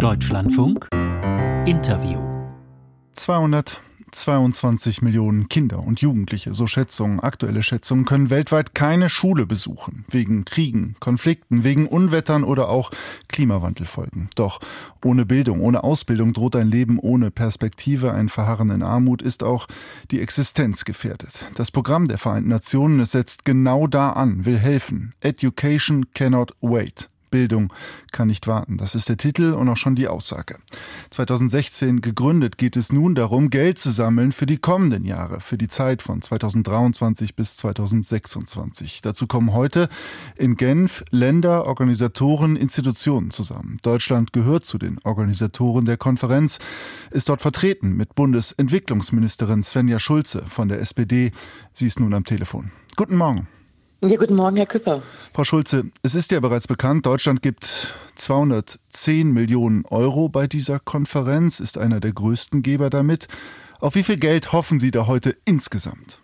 [0.00, 0.88] Deutschlandfunk
[1.66, 2.20] Interview
[3.12, 10.06] 222 Millionen Kinder und Jugendliche, so Schätzungen, aktuelle Schätzungen, können weltweit keine Schule besuchen.
[10.08, 12.90] Wegen Kriegen, Konflikten, wegen Unwettern oder auch
[13.28, 14.30] Klimawandelfolgen.
[14.36, 14.60] Doch
[15.04, 18.12] ohne Bildung, ohne Ausbildung droht ein Leben ohne Perspektive.
[18.12, 19.66] Ein Verharren in Armut ist auch
[20.10, 21.44] die Existenz gefährdet.
[21.56, 25.12] Das Programm der Vereinten Nationen, setzt genau da an, will helfen.
[25.20, 27.09] Education cannot wait.
[27.30, 27.72] Bildung
[28.12, 28.76] kann nicht warten.
[28.76, 30.58] Das ist der Titel und auch schon die Aussage.
[31.10, 35.68] 2016 gegründet geht es nun darum, Geld zu sammeln für die kommenden Jahre, für die
[35.68, 39.02] Zeit von 2023 bis 2026.
[39.02, 39.88] Dazu kommen heute
[40.36, 43.78] in Genf Länder, Organisatoren, Institutionen zusammen.
[43.82, 46.58] Deutschland gehört zu den Organisatoren der Konferenz,
[47.10, 51.32] ist dort vertreten mit Bundesentwicklungsministerin Svenja Schulze von der SPD.
[51.72, 52.70] Sie ist nun am Telefon.
[52.96, 53.59] Guten Morgen.
[54.02, 55.02] Ja, guten Morgen, Herr Küpper.
[55.34, 61.60] Frau Schulze, es ist ja bereits bekannt, Deutschland gibt 210 Millionen Euro bei dieser Konferenz,
[61.60, 63.28] ist einer der größten Geber damit.
[63.78, 66.19] Auf wie viel Geld hoffen Sie da heute insgesamt?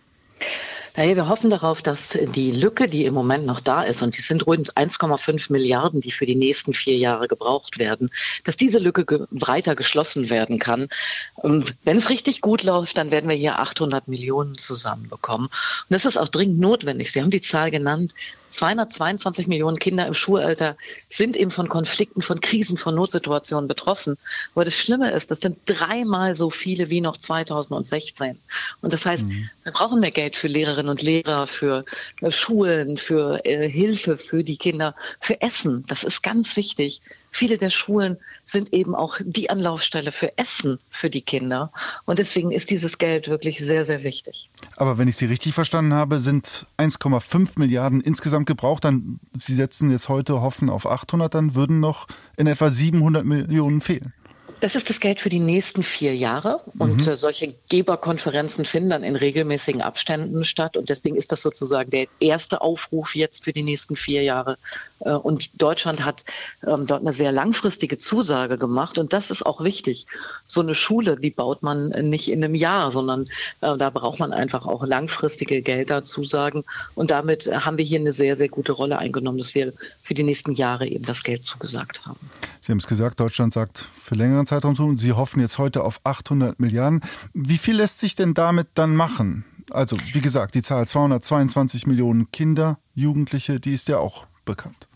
[0.96, 4.22] Naja, wir hoffen darauf, dass die Lücke, die im Moment noch da ist, und die
[4.22, 8.10] sind rund 1,5 Milliarden, die für die nächsten vier Jahre gebraucht werden,
[8.44, 10.88] dass diese Lücke ge weiter geschlossen werden kann.
[11.34, 15.48] Und wenn es richtig gut läuft, dann werden wir hier 800 Millionen zusammenbekommen.
[15.48, 17.12] Und das ist auch dringend notwendig.
[17.12, 18.14] Sie haben die Zahl genannt.
[18.48, 20.76] 222 Millionen Kinder im Schulalter
[21.10, 24.16] sind eben von Konflikten, von Krisen, von Notsituationen betroffen.
[24.54, 28.38] Aber das Schlimme ist, das sind dreimal so viele wie noch 2016.
[28.80, 29.50] Und das heißt, mhm.
[29.64, 31.84] wir brauchen mehr Geld für Lehrerinnen und Lehrer, für
[32.20, 35.84] äh, Schulen, für äh, Hilfe für die Kinder, für Essen.
[35.88, 37.00] Das ist ganz wichtig.
[37.30, 41.70] Viele der Schulen sind eben auch die Anlaufstelle für Essen für die Kinder.
[42.06, 44.48] Und deswegen ist dieses Geld wirklich sehr, sehr wichtig.
[44.76, 48.84] Aber wenn ich Sie richtig verstanden habe, sind 1,5 Milliarden insgesamt gebraucht.
[48.84, 52.06] Dann, Sie setzen jetzt heute Hoffen auf 800, dann würden noch
[52.36, 54.12] in etwa 700 Millionen fehlen.
[54.60, 56.60] Das ist das Geld für die nächsten vier Jahre.
[56.78, 57.12] Und mhm.
[57.12, 60.76] äh, solche Geberkonferenzen finden dann in regelmäßigen Abständen statt.
[60.76, 64.56] Und deswegen ist das sozusagen der erste Aufruf jetzt für die nächsten vier Jahre.
[65.00, 66.24] Äh, und Deutschland hat
[66.66, 68.98] ähm, dort eine sehr langfristige Zusage gemacht.
[68.98, 70.06] Und das ist auch wichtig.
[70.46, 73.28] So eine Schule, die baut man nicht in einem Jahr, sondern
[73.60, 76.64] äh, da braucht man einfach auch langfristige Gelderzusagen.
[76.94, 80.22] Und damit haben wir hier eine sehr, sehr gute Rolle eingenommen, dass wir für die
[80.22, 82.18] nächsten Jahre eben das Geld zugesagt haben.
[82.66, 84.98] Sie haben es gesagt, Deutschland sagt für längeren Zeitraum tun.
[84.98, 87.00] Sie hoffen jetzt heute auf 800 Milliarden.
[87.32, 89.44] Wie viel lässt sich denn damit dann machen?
[89.70, 94.88] Also, wie gesagt, die Zahl 222 Millionen Kinder, Jugendliche, die ist ja auch bekannt.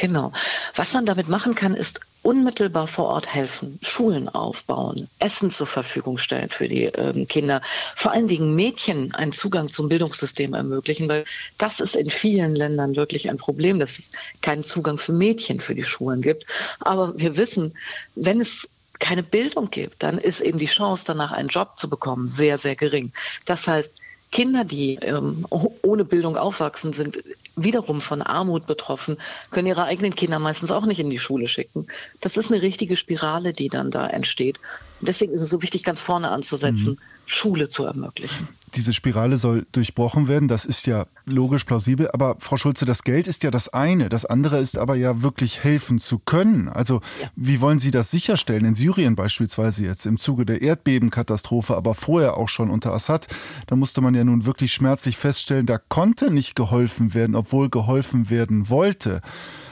[0.00, 0.32] Genau.
[0.76, 6.16] Was man damit machen kann, ist unmittelbar vor Ort helfen, Schulen aufbauen, Essen zur Verfügung
[6.16, 7.60] stellen für die ähm, Kinder,
[7.96, 11.24] vor allen Dingen Mädchen einen Zugang zum Bildungssystem ermöglichen, weil
[11.58, 15.74] das ist in vielen Ländern wirklich ein Problem, dass es keinen Zugang für Mädchen für
[15.74, 16.46] die Schulen gibt.
[16.80, 17.74] Aber wir wissen,
[18.14, 18.66] wenn es
[19.00, 22.74] keine Bildung gibt, dann ist eben die Chance, danach einen Job zu bekommen, sehr, sehr
[22.74, 23.12] gering.
[23.44, 23.92] Das heißt,
[24.32, 27.22] Kinder, die ähm, ohne Bildung aufwachsen, sind
[27.62, 29.16] wiederum von Armut betroffen,
[29.50, 31.86] können ihre eigenen Kinder meistens auch nicht in die Schule schicken.
[32.20, 34.58] Das ist eine richtige Spirale, die dann da entsteht.
[35.00, 36.98] Deswegen ist es so wichtig, ganz vorne anzusetzen, mhm.
[37.26, 38.48] Schule zu ermöglichen.
[38.74, 42.10] Diese Spirale soll durchbrochen werden, das ist ja logisch plausibel.
[42.12, 44.08] Aber Frau Schulze, das Geld ist ja das eine.
[44.08, 46.68] Das andere ist aber ja wirklich helfen zu können.
[46.68, 47.30] Also ja.
[47.36, 48.64] wie wollen Sie das sicherstellen?
[48.64, 53.26] In Syrien beispielsweise jetzt im Zuge der Erdbebenkatastrophe, aber vorher auch schon unter Assad.
[53.66, 58.30] Da musste man ja nun wirklich schmerzlich feststellen, da konnte nicht geholfen werden, obwohl geholfen
[58.30, 59.20] werden wollte.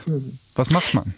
[0.05, 0.39] Mhm.
[0.55, 1.13] Was macht man?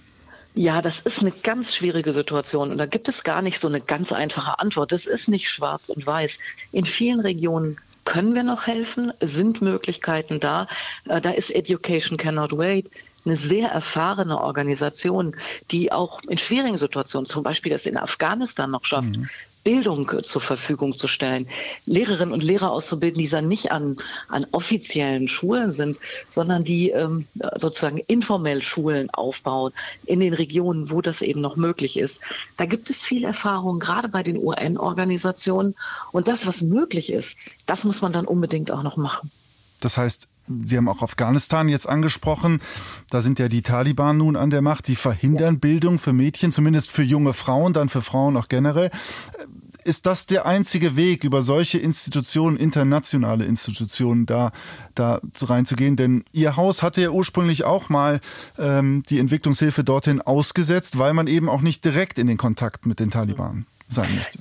[0.53, 3.79] Ja, das ist eine ganz schwierige Situation und da gibt es gar nicht so eine
[3.79, 4.91] ganz einfache Antwort.
[4.91, 6.39] Das ist nicht schwarz und weiß.
[6.73, 10.67] In vielen Regionen können wir noch helfen, sind Möglichkeiten da.
[11.07, 12.91] Äh, da ist Education Cannot Wait
[13.25, 15.35] eine sehr erfahrene Organisation,
[15.69, 19.29] die auch in schwierigen Situationen, zum Beispiel das in Afghanistan noch schafft, mhm.
[19.63, 21.47] Bildung zur Verfügung zu stellen,
[21.85, 25.97] Lehrerinnen und Lehrer auszubilden, die dann nicht an, an offiziellen Schulen sind,
[26.29, 27.27] sondern die ähm,
[27.57, 29.71] sozusagen informell Schulen aufbauen
[30.05, 32.19] in den Regionen, wo das eben noch möglich ist.
[32.57, 35.75] Da gibt es viel Erfahrung, gerade bei den UN-Organisationen.
[36.11, 39.31] Und das, was möglich ist, das muss man dann unbedingt auch noch machen.
[39.79, 42.59] Das heißt, Sie haben auch Afghanistan jetzt angesprochen.
[43.09, 44.87] Da sind ja die Taliban nun an der Macht.
[44.87, 45.59] Die verhindern.
[45.59, 48.89] Bildung für Mädchen, zumindest für junge Frauen, dann für Frauen auch generell.
[49.83, 54.51] Ist das der einzige Weg, über solche Institutionen, internationale Institutionen, da,
[54.93, 55.95] da reinzugehen?
[55.95, 58.19] Denn Ihr Haus hatte ja ursprünglich auch mal
[58.59, 62.99] ähm, die Entwicklungshilfe dorthin ausgesetzt, weil man eben auch nicht direkt in den Kontakt mit
[62.99, 64.39] den Taliban sein möchte.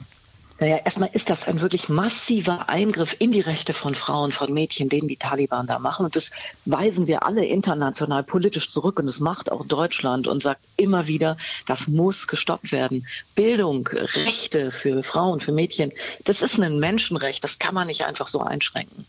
[0.61, 4.91] Naja, erstmal ist das ein wirklich massiver Eingriff in die Rechte von Frauen, von Mädchen,
[4.91, 6.05] den die Taliban da machen.
[6.05, 6.31] Und das
[6.67, 8.99] weisen wir alle international politisch zurück.
[8.99, 13.07] Und das macht auch Deutschland und sagt immer wieder, das muss gestoppt werden.
[13.35, 15.93] Bildung, Rechte für Frauen, für Mädchen,
[16.25, 17.43] das ist ein Menschenrecht.
[17.43, 19.07] Das kann man nicht einfach so einschränken.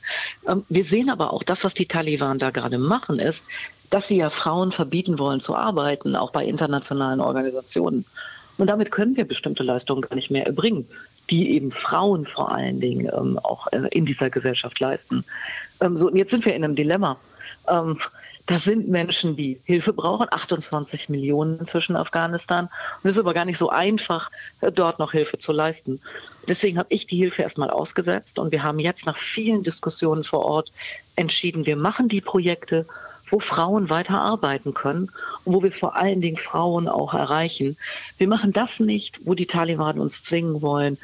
[0.47, 3.43] Ähm, wir sehen aber auch, das, was die Taliban da gerade machen, ist,
[3.89, 8.05] dass sie ja Frauen verbieten wollen zu arbeiten, auch bei internationalen Organisationen.
[8.57, 10.87] Und damit können wir bestimmte Leistungen gar nicht mehr erbringen
[11.31, 15.23] die eben Frauen vor allen Dingen ähm, auch äh, in dieser Gesellschaft leisten.
[15.79, 17.17] Ähm, so, und jetzt sind wir in einem Dilemma.
[17.67, 17.97] Ähm,
[18.47, 22.65] das sind Menschen, die Hilfe brauchen, 28 Millionen inzwischen Afghanistan.
[23.01, 24.29] Und es ist aber gar nicht so einfach,
[24.59, 26.01] äh, dort noch Hilfe zu leisten.
[26.47, 30.43] Deswegen habe ich die Hilfe erstmal ausgesetzt und wir haben jetzt nach vielen Diskussionen vor
[30.43, 30.71] Ort
[31.15, 32.85] entschieden, wir machen die Projekte
[33.31, 35.09] wo Frauen weiter arbeiten können
[35.45, 37.77] und wo wir vor allen Dingen Frauen auch erreichen.
[38.17, 40.97] Wir machen das nicht, wo die Taliban uns zwingen wollen,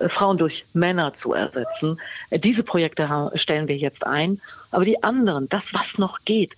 [0.00, 2.00] äh, Frauen durch Männer zu ersetzen.
[2.30, 4.40] Äh, diese Projekte stellen wir jetzt ein.
[4.70, 6.52] Aber die anderen, das, was noch geht,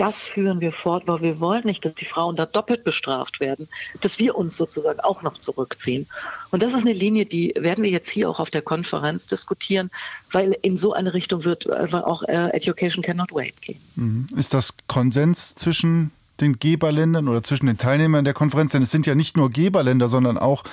[0.00, 3.68] das führen wir fort, weil wir wollen nicht, dass die Frauen da doppelt bestraft werden,
[4.00, 6.06] dass wir uns sozusagen auch noch zurückziehen.
[6.50, 9.90] Und das ist eine Linie, die werden wir jetzt hier auch auf der Konferenz diskutieren,
[10.32, 13.78] weil in so eine Richtung wird äh, auch Education Cannot Wait gehen.
[13.96, 14.26] Mhm.
[14.38, 18.72] Ist das Konsens zwischen den Geberländern oder zwischen den Teilnehmern der Konferenz?
[18.72, 20.64] Denn es sind ja nicht nur Geberländer, sondern auch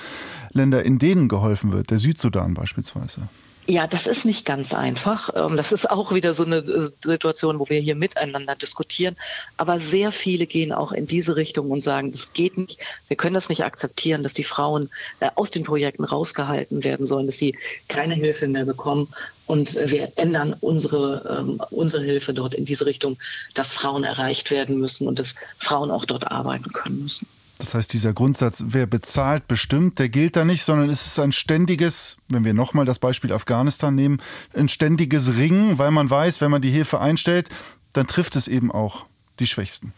[0.52, 3.28] Länder, in denen geholfen wird, der Südsudan beispielsweise.
[3.70, 5.28] Ja, das ist nicht ganz einfach.
[5.34, 9.14] Ähm, das ist auch wieder so eine äh, Situation, wo wir hier miteinander diskutieren.
[9.58, 12.80] Aber sehr viele gehen auch in diese Richtung und sagen, das geht nicht.
[13.08, 14.88] Wir können das nicht akzeptieren, dass die Frauen
[15.20, 19.08] äh, aus den Projekten rausgehalten werden sollen, dass sie keine Hilfe mehr bekommen.
[19.44, 23.18] Und äh, wir ändern unsere, ähm, unsere Hilfe dort in diese Richtung,
[23.52, 27.26] dass Frauen erreicht werden müssen und dass Frauen auch dort arbeiten können müssen.
[27.58, 31.32] Das heißt, dieser Grundsatz, wer bezahlt, bestimmt, der gilt da nicht, sondern es ist ein
[31.32, 34.18] ständiges, wenn wir nochmal das Beispiel Afghanistan nehmen,
[34.54, 37.48] ein ständiges Ringen, weil man weiß, wenn man die Hilfe einstellt,
[37.92, 39.06] dann trifft es eben auch
[39.40, 39.92] die Schwächsten.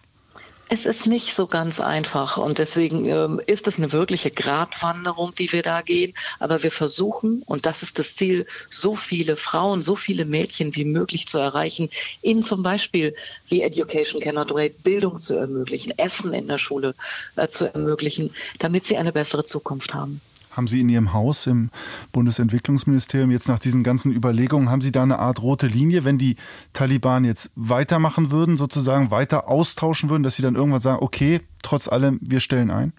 [0.73, 5.51] Es ist nicht so ganz einfach und deswegen ähm, ist es eine wirkliche Gratwanderung, die
[5.51, 6.15] wir da gehen.
[6.39, 10.85] Aber wir versuchen, und das ist das Ziel, so viele Frauen, so viele Mädchen wie
[10.85, 11.91] möglich zu erreichen,
[12.23, 13.17] ihnen zum Beispiel
[13.49, 16.95] wie Education Cannot Wait Bildung zu ermöglichen, Essen in der Schule
[17.35, 20.21] äh, zu ermöglichen, damit sie eine bessere Zukunft haben.
[20.51, 21.71] Haben Sie in Ihrem Haus im
[22.13, 26.37] Bundesentwicklungsministerium jetzt nach diesen ganzen Überlegungen, haben Sie da eine Art rote Linie, wenn die
[26.73, 31.89] Taliban jetzt weitermachen würden, sozusagen weiter austauschen würden, dass Sie dann irgendwann sagen, okay, trotz
[31.89, 32.93] allem, wir stellen ein?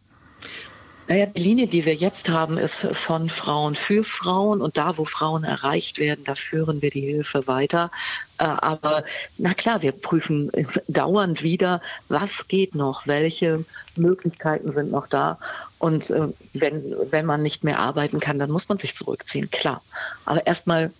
[1.11, 5.03] Naja, die Linie, die wir jetzt haben, ist von Frauen für Frauen und da, wo
[5.03, 7.91] Frauen erreicht werden, da führen wir die Hilfe weiter.
[8.37, 9.03] Äh, aber
[9.37, 10.49] na klar, wir prüfen
[10.87, 13.65] dauernd wieder, was geht noch, welche
[13.97, 15.37] Möglichkeiten sind noch da.
[15.79, 19.83] Und äh, wenn, wenn man nicht mehr arbeiten kann, dann muss man sich zurückziehen, klar.
[20.23, 20.93] Aber erstmal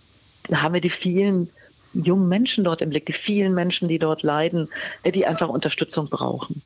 [0.52, 1.48] haben wir die vielen
[1.94, 4.68] jungen Menschen dort im Blick, die vielen Menschen, die dort leiden,
[5.06, 6.62] die einfach Unterstützung brauchen.